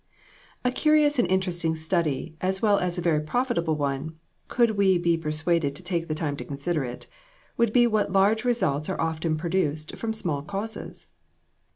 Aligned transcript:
A 0.63 0.71
CURIOUS 0.71 1.19
and 1.19 1.27
interesting 1.29 1.75
study, 1.75 2.35
as 2.41 2.59
well 2.59 2.79
as 2.79 2.97
a 2.97 3.01
very 3.03 3.21
profitable 3.21 3.75
one, 3.75 4.17
could 4.47 4.71
we 4.71 4.97
be 4.97 5.15
per 5.15 5.29
suaded 5.29 5.75
to 5.75 5.83
take 5.83 6.09
time 6.15 6.35
to 6.37 6.43
consider 6.43 6.83
it, 6.83 7.05
would 7.55 7.71
be 7.71 7.85
what 7.85 8.11
large 8.11 8.43
results 8.43 8.89
are 8.89 8.99
often 8.99 9.37
produced 9.37 9.95
from 9.97 10.11
small 10.11 10.41
causes. 10.41 11.05